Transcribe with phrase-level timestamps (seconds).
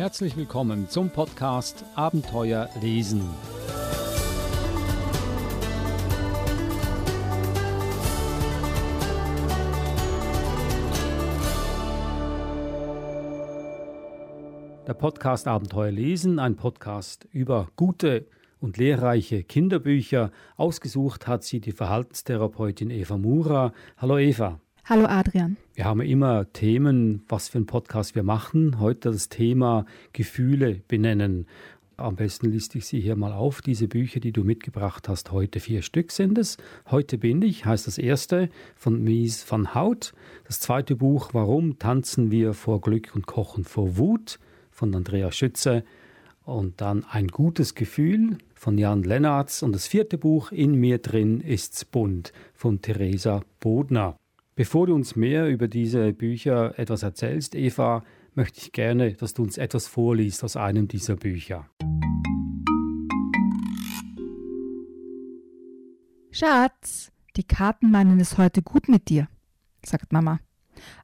[0.00, 3.20] Herzlich willkommen zum Podcast Abenteuer lesen.
[14.86, 18.26] Der Podcast Abenteuer lesen, ein Podcast über gute
[18.58, 20.30] und lehrreiche Kinderbücher.
[20.56, 23.74] Ausgesucht hat sie die Verhaltenstherapeutin Eva Mura.
[23.98, 24.60] Hallo Eva.
[24.90, 25.56] Hallo Adrian.
[25.74, 28.80] Wir haben immer Themen, was für einen Podcast wir machen.
[28.80, 31.46] Heute das Thema Gefühle benennen.
[31.96, 33.62] Am besten liste ich sie hier mal auf.
[33.62, 36.56] Diese Bücher, die du mitgebracht hast, heute vier Stück sind es.
[36.90, 40.12] Heute bin ich, heißt das erste von Mies van Hout.
[40.48, 44.40] Das zweite Buch, Warum tanzen wir vor Glück und kochen vor Wut
[44.72, 45.84] von Andrea Schütze.
[46.44, 49.62] Und dann Ein gutes Gefühl von Jan Lennartz.
[49.62, 54.16] Und das vierte Buch, In mir drin ist's bunt von Theresa Bodner.
[54.60, 59.42] Bevor du uns mehr über diese Bücher etwas erzählst, Eva, möchte ich gerne, dass du
[59.42, 61.66] uns etwas vorliest aus einem dieser Bücher.
[66.30, 69.28] Schatz, die Karten meinen es heute gut mit dir,
[69.82, 70.40] sagt Mama,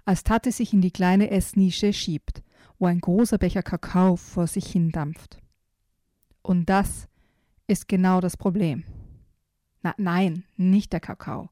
[0.04, 2.42] als Tati sich in die kleine Essnische schiebt,
[2.78, 5.38] wo ein großer Becher Kakao vor sich hindampft.
[6.42, 7.08] Und das
[7.66, 8.84] ist genau das Problem.
[9.80, 11.48] Na, nein, nicht der Kakao,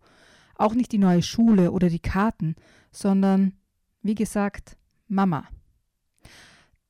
[0.57, 2.57] auch nicht die neue Schule oder die Karten,
[2.91, 3.55] sondern,
[4.03, 4.77] wie gesagt,
[5.09, 5.49] Mama.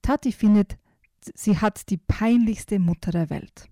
[0.02, 0.78] Tati findet,
[1.34, 3.68] sie hat die peinlichste Mutter der Welt.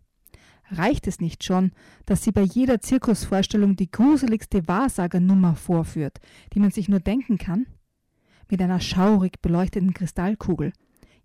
[0.71, 1.73] Reicht es nicht schon,
[2.07, 6.19] dass sie bei jeder Zirkusvorstellung die gruseligste Wahrsagernummer vorführt,
[6.55, 7.67] die man sich nur denken kann?
[8.51, 10.73] Mit einer schaurig beleuchteten Kristallkugel,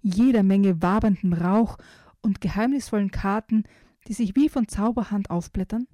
[0.01, 1.77] jeder Menge waberndem Rauch
[2.21, 3.63] und geheimnisvollen Karten,
[4.07, 5.87] die sich wie von Zauberhand aufblättern?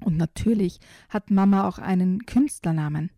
[0.00, 3.10] Und natürlich hat Mama auch einen Künstlernamen.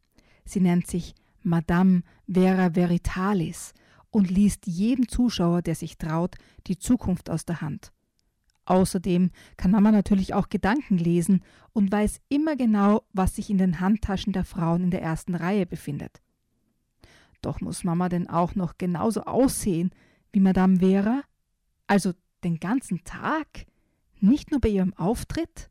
[0.44, 3.74] Sie nennt sich Madame Vera Veritalis
[4.10, 7.92] und liest jedem Zuschauer, der sich traut, die Zukunft aus der Hand.
[8.64, 13.80] Außerdem kann Mama natürlich auch Gedanken lesen und weiß immer genau, was sich in den
[13.80, 16.20] Handtaschen der Frauen in der ersten Reihe befindet.
[17.42, 19.90] Doch muss Mama denn auch noch genauso aussehen
[20.32, 21.22] wie Madame Vera?
[21.86, 22.12] Also
[22.44, 23.66] den ganzen Tag?
[24.20, 25.70] Nicht nur bei ihrem Auftritt?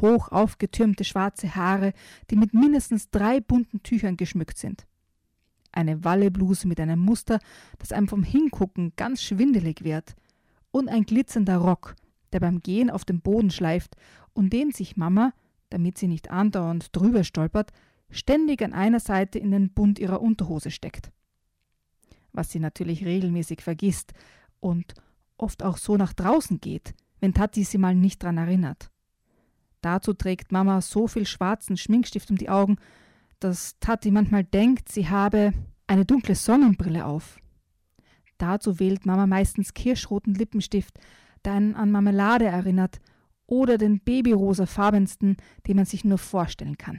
[0.00, 1.92] Hoch aufgetürmte schwarze Haare,
[2.30, 4.86] die mit mindestens drei bunten Tüchern geschmückt sind.
[5.72, 7.38] Eine Wallebluse mit einem Muster,
[7.78, 10.14] das einem vom Hingucken ganz schwindelig wird,
[10.70, 11.96] und ein glitzernder Rock,
[12.32, 13.96] der beim Gehen auf dem Boden schleift
[14.32, 15.32] und den sich Mama,
[15.70, 17.72] damit sie nicht andauernd drüber stolpert,
[18.10, 21.10] ständig an einer Seite in den Bund ihrer Unterhose steckt.
[22.32, 24.12] Was sie natürlich regelmäßig vergisst
[24.60, 24.94] und
[25.38, 28.90] oft auch so nach draußen geht, wenn Tati sie mal nicht dran erinnert.
[29.80, 32.76] Dazu trägt Mama so viel schwarzen Schminkstift um die Augen,
[33.40, 35.52] dass Tati manchmal denkt, sie habe
[35.86, 37.38] eine dunkle Sonnenbrille auf.
[38.38, 40.98] Dazu wählt Mama meistens kirschroten Lippenstift,
[41.44, 43.00] der einen an Marmelade erinnert,
[43.46, 46.98] oder den babyrosafarbensten, den man sich nur vorstellen kann.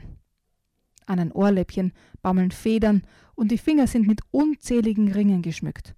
[1.04, 3.02] An ein Ohrläppchen baumeln Federn
[3.34, 5.94] und die Finger sind mit unzähligen Ringen geschmückt.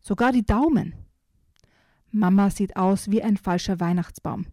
[0.00, 0.94] Sogar die Daumen.
[2.10, 4.46] Mama sieht aus wie ein falscher Weihnachtsbaum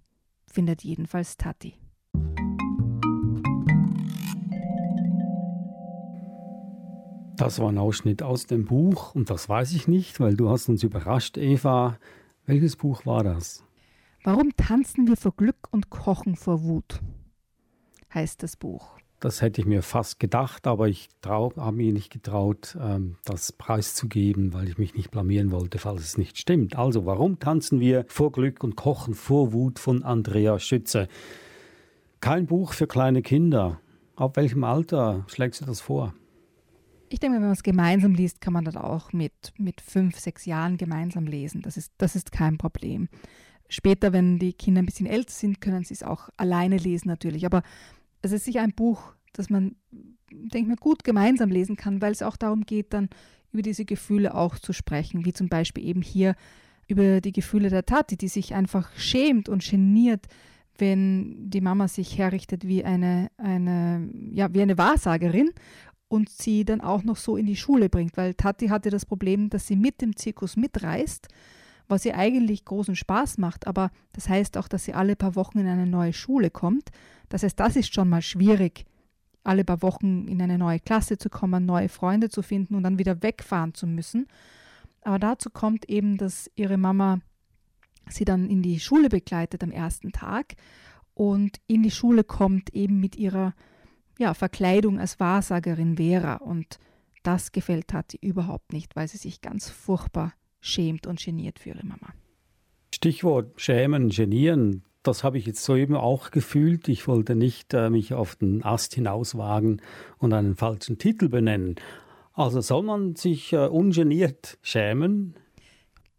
[0.49, 1.75] findet jedenfalls Tati.
[7.37, 10.67] Das war ein Ausschnitt aus dem Buch und das weiß ich nicht, weil du hast
[10.67, 11.97] uns überrascht, Eva.
[12.45, 13.63] Welches Buch war das?
[14.23, 16.99] Warum tanzen wir vor Glück und kochen vor Wut?
[18.13, 18.97] heißt das Buch.
[19.19, 24.53] Das hätte ich mir fast gedacht, aber ich habe mir nicht getraut, ähm, das preiszugeben,
[24.53, 26.77] weil ich mich nicht blamieren wollte, falls es nicht stimmt.
[26.77, 31.09] Also, warum tanzen wir vor Glück und kochen vor Wut von Andrea Schütze?
[32.21, 33.81] Kein Buch für kleine Kinder.
[34.15, 36.13] Ab welchem Alter schlägst du das vor?
[37.09, 40.45] Ich denke, wenn man es gemeinsam liest, kann man das auch mit, mit fünf, sechs
[40.45, 41.61] Jahren gemeinsam lesen.
[41.61, 43.09] Das ist, das ist kein Problem.
[43.67, 47.45] Später, wenn die Kinder ein bisschen älter sind, können sie es auch alleine lesen natürlich.
[47.45, 47.63] Aber
[48.21, 49.75] es ist sicher ein Buch, das man,
[50.31, 53.09] denke ich gut gemeinsam lesen kann, weil es auch darum geht, dann
[53.51, 56.35] über diese Gefühle auch zu sprechen, wie zum Beispiel eben hier
[56.87, 60.27] über die Gefühle der Tati, die sich einfach schämt und geniert,
[60.77, 65.51] wenn die Mama sich herrichtet wie eine, eine, ja, wie eine Wahrsagerin
[66.07, 69.49] und sie dann auch noch so in die Schule bringt, weil Tati hatte das Problem,
[69.49, 71.27] dass sie mit dem Zirkus mitreist,
[71.87, 75.59] was ihr eigentlich großen Spaß macht, aber das heißt auch, dass sie alle paar Wochen
[75.59, 76.89] in eine neue Schule kommt.
[77.29, 78.85] Das heißt, das ist schon mal schwierig,
[79.49, 82.99] alle paar Wochen in eine neue Klasse zu kommen, neue Freunde zu finden und dann
[82.99, 84.27] wieder wegfahren zu müssen.
[85.01, 87.19] Aber dazu kommt eben, dass ihre Mama
[88.07, 90.53] sie dann in die Schule begleitet am ersten Tag
[91.15, 93.55] und in die Schule kommt eben mit ihrer
[94.19, 96.77] ja, Verkleidung als Wahrsagerin Vera und
[97.23, 101.85] das gefällt Tati überhaupt nicht, weil sie sich ganz furchtbar schämt und geniert für ihre
[101.85, 102.13] Mama.
[102.93, 104.83] Stichwort schämen, genieren.
[105.09, 106.87] Das habe ich jetzt soeben auch gefühlt.
[106.87, 109.81] Ich wollte nicht äh, mich auf den Ast hinauswagen
[110.19, 111.77] und einen falschen Titel benennen.
[112.33, 115.33] Also soll man sich äh, ungeniert schämen?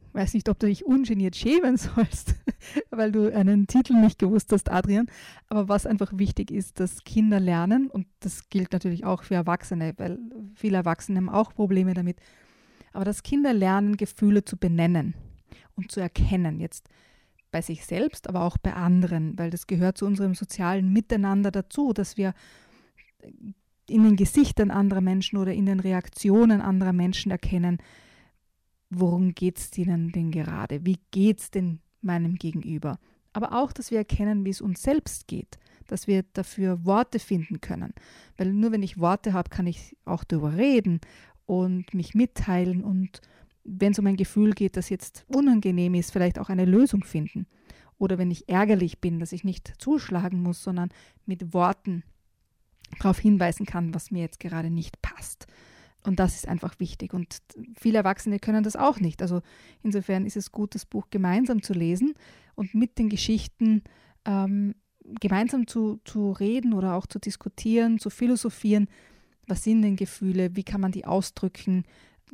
[0.09, 2.35] Ich weiß nicht, ob du dich ungeniert schämen sollst,
[2.91, 5.07] weil du einen Titel nicht gewusst hast, Adrian.
[5.47, 9.95] Aber was einfach wichtig ist, dass Kinder lernen, und das gilt natürlich auch für Erwachsene,
[9.99, 10.19] weil
[10.57, 12.17] viele Erwachsene haben auch Probleme damit,
[12.93, 15.15] aber dass Kinder lernen, Gefühle zu benennen
[15.77, 16.59] und zu erkennen.
[16.59, 16.89] Jetzt
[17.51, 21.93] bei sich selbst, aber auch bei anderen, weil das gehört zu unserem sozialen Miteinander dazu,
[21.93, 22.35] dass wir
[23.89, 27.79] in den Gesichtern anderer Menschen oder in den Reaktionen anderer Menschen erkennen,
[28.89, 30.85] worum geht es ihnen denn gerade?
[30.85, 32.99] Wie geht es denn meinem Gegenüber?
[33.33, 37.61] Aber auch, dass wir erkennen, wie es uns selbst geht, dass wir dafür Worte finden
[37.61, 37.93] können.
[38.37, 41.01] Weil nur wenn ich Worte habe, kann ich auch darüber reden
[41.47, 43.21] und mich mitteilen und
[43.65, 47.47] wenn es um ein Gefühl geht, das jetzt unangenehm ist, vielleicht auch eine Lösung finden.
[47.99, 50.89] Oder wenn ich ärgerlich bin, dass ich nicht zuschlagen muss, sondern
[51.27, 52.03] mit Worten
[52.99, 55.47] darauf hinweisen kann, was mir jetzt gerade nicht passt.
[56.05, 57.13] Und das ist einfach wichtig.
[57.13, 57.39] Und
[57.79, 59.21] viele Erwachsene können das auch nicht.
[59.21, 59.43] Also
[59.83, 62.15] insofern ist es gut, das Buch gemeinsam zu lesen
[62.55, 63.83] und mit den Geschichten
[64.25, 64.75] ähm,
[65.21, 68.89] gemeinsam zu, zu reden oder auch zu diskutieren, zu philosophieren.
[69.47, 70.57] Was sind denn Gefühle?
[70.57, 71.85] Wie kann man die ausdrücken?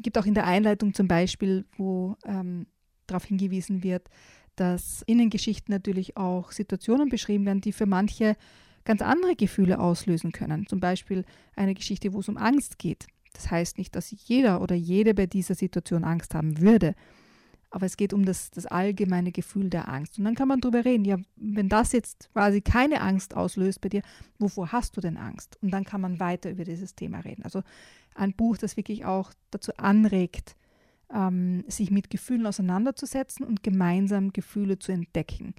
[0.03, 2.67] Gibt auch in der Einleitung zum Beispiel, wo ähm,
[3.07, 4.09] darauf hingewiesen wird,
[4.57, 8.37] dass in den Geschichten natürlich auch Situationen beschrieben werden, die für manche
[8.85, 10.67] ganz andere Gefühle auslösen können.
[10.67, 13.07] Zum Beispiel eine Geschichte, wo es um Angst geht.
[13.35, 16.95] Das heißt nicht, dass jeder oder jede bei dieser Situation Angst haben würde.
[17.71, 20.19] Aber es geht um das, das allgemeine Gefühl der Angst.
[20.19, 23.89] Und dann kann man darüber reden, ja, wenn das jetzt quasi keine Angst auslöst bei
[23.89, 24.03] dir,
[24.39, 25.59] wovor hast du denn Angst?
[25.63, 27.43] Und dann kann man weiter über dieses Thema reden.
[27.43, 27.63] Also
[28.15, 30.57] ein Buch, das wirklich auch dazu anregt,
[31.13, 35.55] ähm, sich mit Gefühlen auseinanderzusetzen und gemeinsam Gefühle zu entdecken.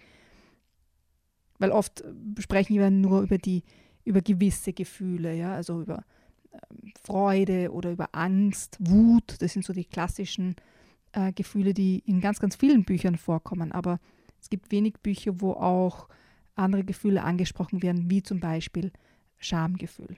[1.60, 2.04] Weil oft
[2.40, 3.64] sprechen wir nur über die,
[4.04, 6.04] über gewisse Gefühle, ja, also über
[6.54, 10.56] ähm, Freude oder über Angst, Wut, das sind so die klassischen
[11.18, 13.72] äh, Gefühle, die in ganz, ganz vielen Büchern vorkommen.
[13.72, 14.00] Aber
[14.40, 16.08] es gibt wenig Bücher, wo auch
[16.56, 18.92] andere Gefühle angesprochen werden, wie zum Beispiel
[19.38, 20.18] Schamgefühl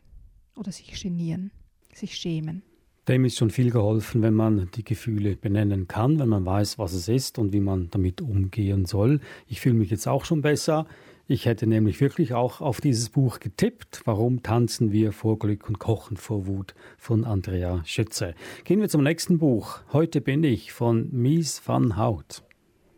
[0.56, 1.52] oder sich genieren
[1.94, 2.64] sich schämen.
[3.08, 6.94] Dem ist schon viel geholfen, wenn man die Gefühle benennen kann, wenn man weiß, was
[6.94, 9.20] es ist und wie man damit umgehen soll.
[9.48, 10.86] Ich fühle mich jetzt auch schon besser.
[11.32, 14.02] Ich hätte nämlich wirklich auch auf dieses Buch getippt.
[14.04, 18.36] Warum tanzen wir vor Glück und kochen vor Wut von Andrea Schütze.
[18.66, 19.80] Gehen wir zum nächsten Buch.
[19.94, 22.44] Heute bin ich von Mies van Hout.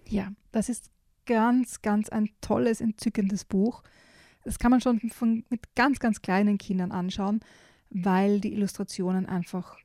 [0.08, 0.90] Ja, das ist
[1.28, 3.84] ganz, ganz ein tolles, entzückendes Buch.
[4.44, 7.42] Das kann man schon von, mit ganz, ganz kleinen Kindern anschauen
[7.92, 9.78] weil die Illustrationen einfach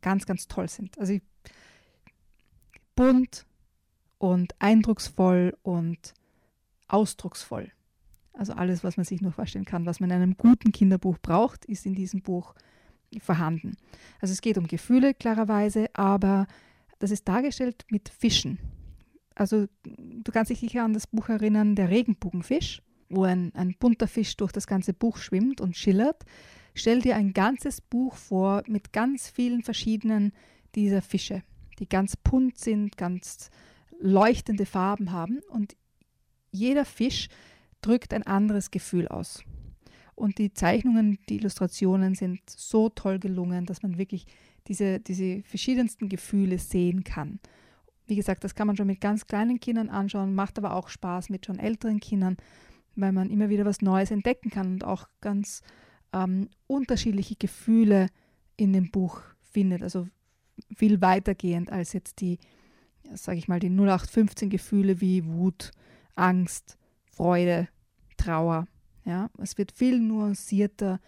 [0.00, 0.98] ganz, ganz toll sind.
[0.98, 1.18] Also
[2.94, 3.46] bunt
[4.18, 6.14] und eindrucksvoll und
[6.88, 7.70] ausdrucksvoll.
[8.32, 11.64] Also alles, was man sich nur vorstellen kann, was man in einem guten Kinderbuch braucht,
[11.64, 12.54] ist in diesem Buch
[13.20, 13.76] vorhanden.
[14.20, 16.46] Also es geht um Gefühle klarerweise, aber
[16.98, 18.58] das ist dargestellt mit Fischen.
[19.34, 24.08] Also du kannst dich sicher an das Buch erinnern, der Regenbogenfisch, wo ein, ein bunter
[24.08, 26.24] Fisch durch das ganze Buch schwimmt und schillert.
[26.74, 30.32] Stell dir ein ganzes Buch vor mit ganz vielen verschiedenen
[30.74, 31.42] dieser Fische,
[31.78, 33.50] die ganz bunt sind, ganz
[34.00, 35.76] leuchtende Farben haben und
[36.50, 37.28] jeder Fisch
[37.80, 39.42] drückt ein anderes Gefühl aus.
[40.14, 44.26] Und die Zeichnungen, die Illustrationen sind so toll gelungen, dass man wirklich
[44.66, 47.38] diese, diese verschiedensten Gefühle sehen kann.
[48.06, 51.30] Wie gesagt, das kann man schon mit ganz kleinen Kindern anschauen, macht aber auch Spaß
[51.30, 52.36] mit schon älteren Kindern,
[52.96, 55.62] weil man immer wieder was Neues entdecken kann und auch ganz
[56.12, 58.08] ähm, unterschiedliche Gefühle
[58.56, 59.20] in dem Buch
[59.52, 59.82] findet.
[59.82, 60.08] Also
[60.74, 62.38] viel weitergehend als jetzt die,
[63.14, 65.70] sage ich mal, die 0815 Gefühle wie Wut,
[66.18, 66.76] Angst,
[67.10, 67.68] Freude,
[68.16, 68.66] Trauer.
[69.04, 71.00] Ja, es wird viel nuancierter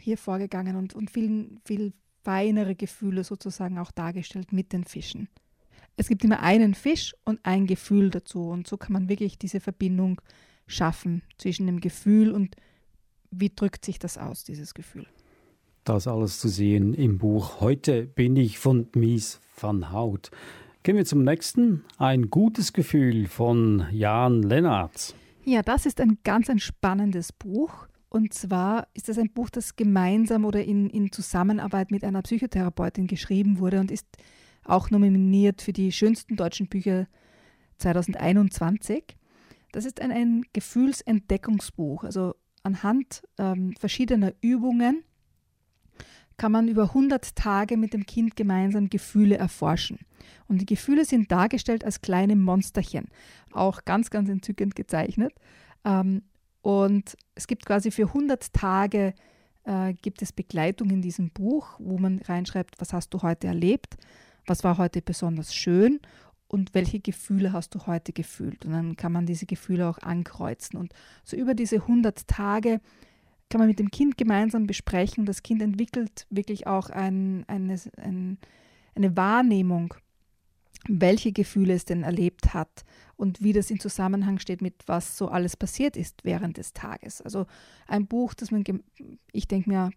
[0.00, 1.92] hier vorgegangen und, und viel, viel
[2.24, 5.28] feinere Gefühle sozusagen auch dargestellt mit den Fischen.
[5.96, 9.60] Es gibt immer einen Fisch und ein Gefühl dazu und so kann man wirklich diese
[9.60, 10.20] Verbindung
[10.66, 12.56] schaffen zwischen dem Gefühl und
[13.30, 15.06] wie drückt sich das aus, dieses Gefühl?
[15.84, 20.30] Das alles zu sehen im Buch Heute bin ich von Mies van Hout.
[20.84, 21.84] Gehen wir zum nächsten.
[21.96, 25.14] Ein gutes Gefühl von Jan Lennart.
[25.44, 27.86] Ja, das ist ein ganz ein spannendes Buch.
[28.08, 33.06] Und zwar ist das ein Buch, das gemeinsam oder in, in Zusammenarbeit mit einer Psychotherapeutin
[33.06, 34.08] geschrieben wurde und ist
[34.64, 37.06] auch nominiert für die schönsten deutschen Bücher
[37.78, 39.16] 2021.
[39.70, 42.02] Das ist ein, ein Gefühlsentdeckungsbuch.
[42.02, 42.34] Also
[42.64, 45.04] anhand ähm, verschiedener Übungen
[46.42, 50.00] kann man über 100 Tage mit dem Kind gemeinsam Gefühle erforschen.
[50.48, 53.06] Und die Gefühle sind dargestellt als kleine Monsterchen,
[53.52, 55.32] auch ganz, ganz entzückend gezeichnet.
[55.84, 56.22] Ähm,
[56.60, 59.14] und es gibt quasi für 100 Tage
[59.62, 63.96] äh, gibt es Begleitung in diesem Buch, wo man reinschreibt, was hast du heute erlebt,
[64.44, 66.00] was war heute besonders schön
[66.48, 68.64] und welche Gefühle hast du heute gefühlt.
[68.64, 70.76] Und dann kann man diese Gefühle auch ankreuzen.
[70.76, 72.80] Und so über diese 100 Tage
[73.52, 75.26] kann man mit dem Kind gemeinsam besprechen.
[75.26, 78.38] Das Kind entwickelt wirklich auch ein, eine, ein,
[78.94, 79.92] eine Wahrnehmung,
[80.88, 85.28] welche Gefühle es denn erlebt hat und wie das in Zusammenhang steht mit was so
[85.28, 87.20] alles passiert ist während des Tages.
[87.20, 87.44] Also
[87.86, 88.64] ein Buch, das man,
[89.32, 89.90] ich denke mir,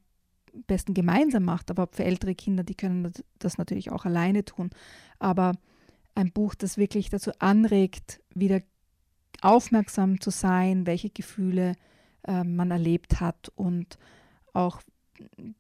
[0.54, 3.10] am besten gemeinsam macht, aber für ältere Kinder, die können
[3.40, 4.70] das natürlich auch alleine tun.
[5.18, 5.54] Aber
[6.14, 8.60] ein Buch, das wirklich dazu anregt, wieder
[9.42, 11.76] aufmerksam zu sein, welche Gefühle
[12.28, 13.98] äh, man erlebt hat und
[14.54, 14.82] auch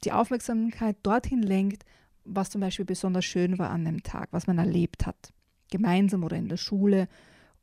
[0.03, 1.85] die Aufmerksamkeit dorthin lenkt,
[2.23, 5.33] was zum Beispiel besonders schön war an dem Tag, was man erlebt hat,
[5.71, 7.07] gemeinsam oder in der Schule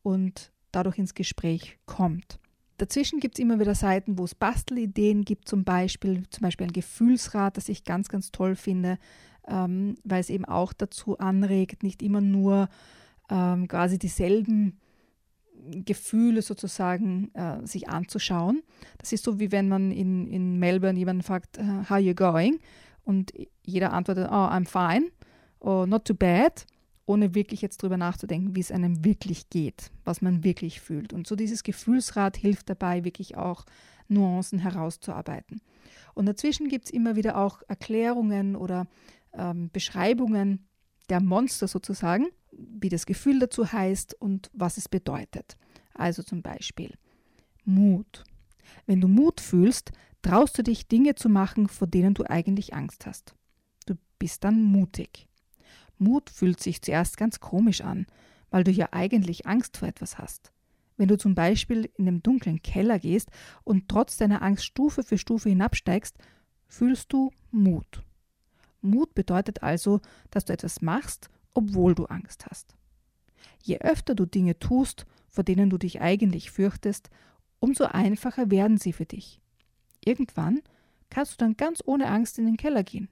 [0.02, 2.38] und dadurch ins Gespräch kommt.
[2.78, 6.72] Dazwischen gibt es immer wieder Seiten, wo es Bastelideen gibt, zum Beispiel, zum Beispiel ein
[6.72, 8.98] Gefühlsrad, das ich ganz, ganz toll finde,
[9.46, 12.68] ähm, weil es eben auch dazu anregt, nicht immer nur
[13.30, 14.80] ähm, quasi dieselben
[15.70, 18.62] Gefühle sozusagen äh, sich anzuschauen.
[18.98, 22.58] Das ist so, wie wenn man in, in Melbourne jemanden fragt, uh, how you going?
[23.04, 23.32] Und
[23.64, 25.10] jeder antwortet, oh, I'm fine,
[25.60, 26.66] oh, not too bad,
[27.06, 31.12] ohne wirklich jetzt drüber nachzudenken, wie es einem wirklich geht, was man wirklich fühlt.
[31.12, 33.64] Und so dieses Gefühlsrad hilft dabei, wirklich auch
[34.08, 35.60] Nuancen herauszuarbeiten.
[36.14, 38.86] Und dazwischen gibt es immer wieder auch Erklärungen oder
[39.32, 40.66] ähm, Beschreibungen
[41.08, 42.26] der Monster sozusagen
[42.80, 45.56] wie das Gefühl dazu heißt und was es bedeutet.
[45.94, 46.94] Also zum Beispiel
[47.64, 48.24] Mut.
[48.86, 49.92] Wenn du Mut fühlst,
[50.22, 53.34] traust du dich Dinge zu machen, vor denen du eigentlich Angst hast.
[53.86, 55.28] Du bist dann mutig.
[55.98, 58.06] Mut fühlt sich zuerst ganz komisch an,
[58.50, 60.52] weil du ja eigentlich Angst vor etwas hast.
[60.96, 63.30] Wenn du zum Beispiel in einem dunklen Keller gehst
[63.64, 66.16] und trotz deiner Angst Stufe für Stufe hinabsteigst,
[66.66, 68.02] fühlst du Mut.
[68.80, 70.00] Mut bedeutet also,
[70.30, 72.74] dass du etwas machst obwohl du Angst hast.
[73.62, 77.10] Je öfter du Dinge tust, vor denen du dich eigentlich fürchtest,
[77.60, 79.40] umso einfacher werden sie für dich.
[80.04, 80.60] Irgendwann
[81.10, 83.08] kannst du dann ganz ohne Angst in den Keller gehen.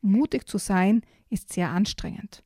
[0.00, 2.42] Mutig zu sein ist sehr anstrengend.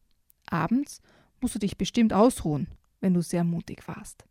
[0.46, 1.00] Abends
[1.40, 2.68] musst du dich bestimmt ausruhen,
[3.00, 4.24] wenn du sehr mutig warst.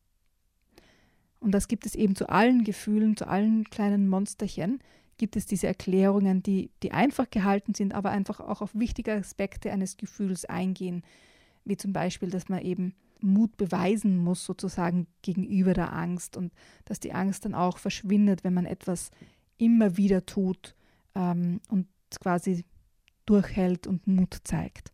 [1.40, 4.80] Und das gibt es eben zu allen Gefühlen, zu allen kleinen Monsterchen,
[5.18, 9.72] gibt es diese Erklärungen, die, die einfach gehalten sind, aber einfach auch auf wichtige Aspekte
[9.72, 11.04] eines Gefühls eingehen,
[11.64, 16.52] wie zum Beispiel, dass man eben Mut beweisen muss, sozusagen gegenüber der Angst und
[16.86, 19.12] dass die Angst dann auch verschwindet, wenn man etwas
[19.58, 20.76] immer wieder tut
[21.14, 21.88] ähm, und
[22.20, 22.66] quasi
[23.28, 24.92] durchhält und Mut zeigt.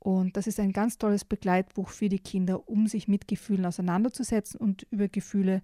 [0.00, 4.58] Und das ist ein ganz tolles Begleitbuch für die Kinder, um sich mit Gefühlen auseinanderzusetzen
[4.58, 5.62] und über Gefühle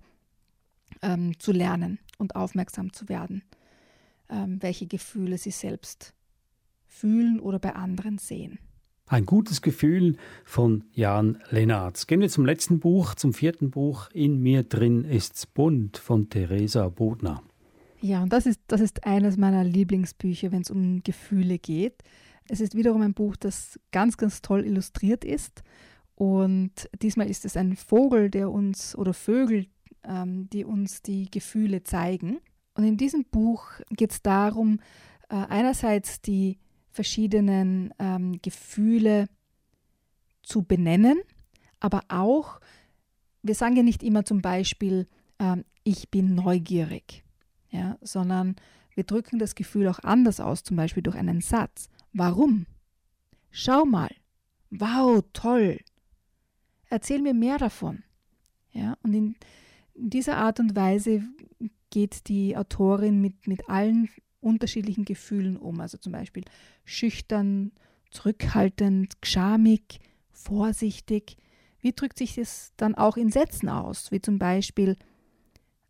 [1.01, 3.43] ähm, zu lernen und aufmerksam zu werden
[4.61, 6.15] welche Gefühle sie selbst
[6.87, 8.59] fühlen oder bei anderen sehen.
[9.07, 12.07] Ein gutes Gefühl von Jan Lennartz.
[12.07, 14.09] Gehen wir zum letzten Buch, zum vierten Buch.
[14.13, 17.43] In mir drin ist's bunt von Theresa Bodner.
[18.01, 22.03] Ja, und das ist, das ist eines meiner Lieblingsbücher, wenn es um Gefühle geht.
[22.49, 25.63] Es ist wiederum ein Buch, das ganz, ganz toll illustriert ist.
[26.15, 29.67] Und diesmal ist es ein Vogel, der uns, oder Vögel,
[30.05, 32.39] ähm, die uns die Gefühle zeigen.
[32.75, 34.81] Und in diesem Buch geht es darum,
[35.29, 36.59] äh, einerseits die
[36.91, 39.29] verschiedenen ähm, Gefühle
[40.43, 41.21] zu benennen,
[41.81, 42.61] aber auch,
[43.43, 47.25] wir sagen ja nicht immer zum Beispiel, ähm, ich bin neugierig,
[47.71, 48.57] ja, sondern
[48.95, 51.89] wir drücken das Gefühl auch anders aus, zum Beispiel durch einen Satz.
[52.13, 52.67] Warum?
[53.51, 54.11] Schau mal.
[54.71, 55.79] Wow, toll.
[56.89, 58.03] Erzähl mir mehr davon.
[58.73, 59.37] Ja, und in,
[59.95, 61.23] in dieser Art und Weise
[61.93, 64.09] geht die Autorin mit, mit allen
[64.41, 65.81] unterschiedlichen Gefühlen um.
[65.81, 66.43] Also zum Beispiel
[66.85, 67.71] schüchtern,
[68.11, 70.01] zurückhaltend, schamig,
[70.33, 71.37] vorsichtig.
[71.81, 74.11] Wie drückt sich das dann auch in Sätzen aus?
[74.11, 74.97] Wie zum Beispiel,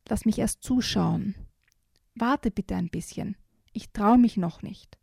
[0.09, 1.35] lass mich erst zuschauen.
[2.15, 3.37] Warte bitte ein bisschen.
[3.73, 4.99] Ich traue mich noch nicht.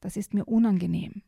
[0.00, 1.22] Das ist mir unangenehm.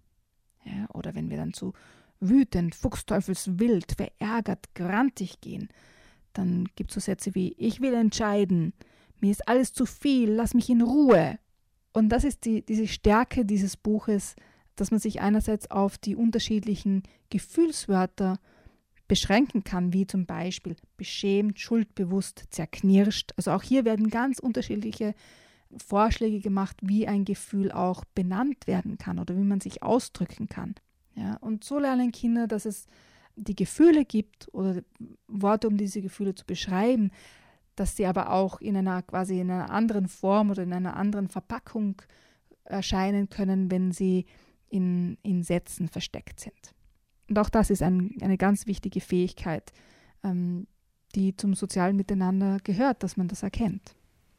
[0.65, 1.75] Ja, oder wenn wir dann zu
[2.21, 5.69] wütend, fuchsteufelswild, verärgert, grantig gehen,
[6.35, 8.73] dann gibt es so Sätze wie Ich will entscheiden,
[9.21, 11.39] mir ist alles zu viel, lass mich in Ruhe.
[11.93, 14.37] Und das ist die, diese Stärke dieses Buches,
[14.77, 18.39] dass man sich einerseits auf die unterschiedlichen Gefühlswörter
[19.07, 23.33] beschränken kann, wie zum Beispiel beschämt, schuldbewusst, zerknirscht.
[23.37, 25.15] Also auch hier werden ganz unterschiedliche
[25.77, 30.75] Vorschläge gemacht, wie ein Gefühl auch benannt werden kann oder wie man sich ausdrücken kann.
[31.15, 32.87] Ja, und so lernen Kinder, dass es
[33.37, 34.83] die Gefühle gibt oder
[35.27, 37.11] Worte, um diese Gefühle zu beschreiben,
[37.77, 41.29] dass sie aber auch in einer quasi in einer anderen Form oder in einer anderen
[41.29, 42.01] Verpackung
[42.65, 44.27] erscheinen können, wenn sie
[44.69, 46.75] in, in Sätzen versteckt sind.
[47.29, 49.73] Und auch das ist ein, eine ganz wichtige Fähigkeit,
[50.23, 50.67] ähm,
[51.15, 53.95] die zum sozialen Miteinander gehört, dass man das erkennt.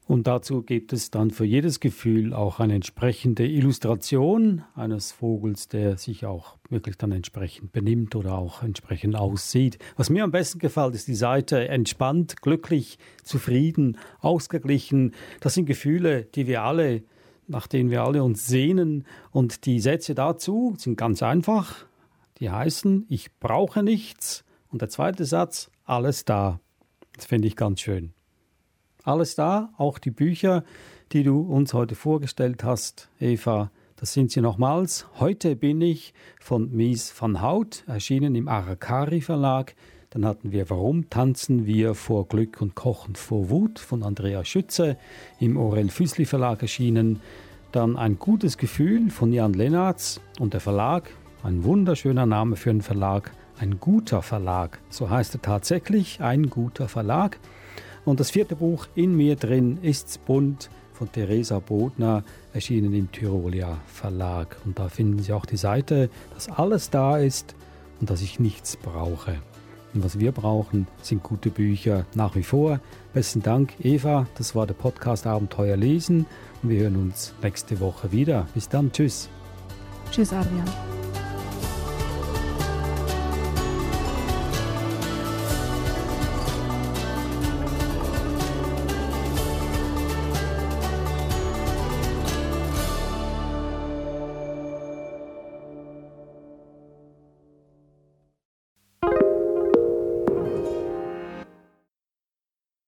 [0.08, 5.98] Und dazu gibt es dann für jedes Gefühl auch eine entsprechende Illustration eines Vogels, der
[5.98, 9.80] sich auch wirklich dann entsprechend benimmt oder auch entsprechend aussieht.
[9.96, 15.16] Was mir am besten gefällt, ist die Seite entspannt, glücklich, zufrieden, ausgeglichen.
[15.40, 17.02] Das sind Gefühle, die wir alle,
[17.48, 19.06] nach denen wir alle uns sehnen.
[19.32, 21.88] Und die Sätze dazu sind ganz einfach.
[22.38, 24.46] Die heißen, ich brauche nichts.
[24.70, 26.60] Und der zweite Satz, alles da.
[27.16, 28.14] Das finde ich ganz schön.
[29.06, 30.64] Alles da, auch die Bücher,
[31.12, 33.70] die du uns heute vorgestellt hast, Eva.
[33.98, 35.06] Das sind sie nochmals.
[35.20, 39.76] Heute bin ich von Mies van Hout, erschienen im Arakari Verlag.
[40.10, 44.98] Dann hatten wir Warum tanzen wir vor Glück und kochen vor Wut von Andrea Schütze
[45.40, 47.22] im Orel Füßli Verlag erschienen.
[47.72, 51.12] Dann ein gutes Gefühl von Jan Lennartz und der Verlag.
[51.44, 54.80] Ein wunderschöner Name für einen Verlag ein guter Verlag.
[54.90, 57.40] So heißt er tatsächlich, ein guter Verlag.
[58.06, 63.78] Und das vierte Buch, In mir drin ist's bunt, von Theresa Bodner, erschienen im Tyrolia
[63.88, 64.58] Verlag.
[64.66, 67.56] Und da finden Sie auch die Seite, dass alles da ist
[68.00, 69.36] und dass ich nichts brauche.
[69.94, 72.80] Und was wir brauchen, sind gute Bücher nach wie vor.
[73.14, 74.28] Besten Dank, Eva.
[74.38, 76.26] Das war der Podcast Abenteuer lesen.
[76.62, 78.48] Und wir hören uns nächste Woche wieder.
[78.54, 78.92] Bis dann.
[78.92, 79.30] Tschüss.
[80.12, 81.05] Tschüss, Adrian.